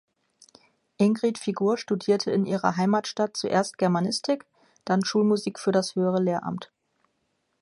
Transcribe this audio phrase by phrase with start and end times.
[0.97, 4.47] Ingrid Figur studierte in ihrer Heimatstadt zuerst Germanistik,
[4.83, 6.71] dann Schulmusik für das Höhere Lehramt.